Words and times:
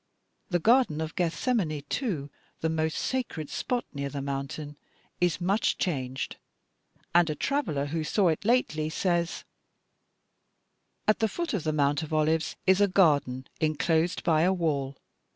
The 0.49 0.57
Garden 0.57 0.99
of 0.99 1.13
Gethsemane, 1.13 1.83
too, 1.87 2.31
the 2.61 2.69
most 2.71 2.97
sacred 2.97 3.51
spot 3.51 3.85
near 3.93 4.09
the 4.09 4.19
mountain, 4.19 4.75
is 5.19 5.39
much 5.39 5.77
changed, 5.77 6.37
and 7.13 7.29
a 7.29 7.35
traveler 7.35 7.85
who 7.85 8.03
saw 8.03 8.29
it 8.29 8.43
lately 8.43 8.89
says: 8.89 9.43
"'At 11.07 11.19
the 11.19 11.27
foot 11.27 11.53
of 11.53 11.63
the 11.65 11.71
Mount 11.71 12.01
of 12.01 12.11
Olives 12.11 12.55
is 12.65 12.81
a 12.81 12.87
garden 12.87 13.45
enclosed 13.59 14.23
by 14.23 14.41
a 14.41 14.51
wall. 14.51 14.97